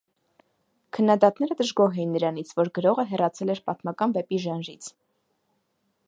Քննադատները 0.97 1.57
դժգոհ 1.59 1.99
էին 1.99 2.15
նրանից, 2.17 2.53
որ 2.59 2.71
գրողը 2.77 3.05
հեռացել 3.11 3.51
էր 3.55 3.61
պատմական 3.69 4.15
վեպի 4.17 4.41
ժանրից։ 4.47 4.89